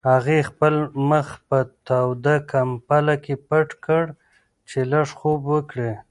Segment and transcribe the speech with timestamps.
[0.09, 0.73] هغې خپل
[1.09, 4.03] مخ په توده کمپله کې پټ کړ
[4.69, 5.91] چې لږ خوب وکړي.